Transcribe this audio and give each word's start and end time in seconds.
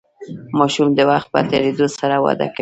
ماشوم 0.57 0.87
د 0.97 0.99
وخت 1.09 1.27
په 1.33 1.39
تیریدو 1.49 1.87
سره 1.99 2.15
وده 2.25 2.47
کوي. 2.55 2.59